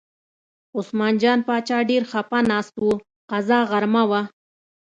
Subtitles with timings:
[0.77, 2.89] عثمان جان باچا ډېر خپه ناست و،
[3.31, 4.21] قضا غرمه وه.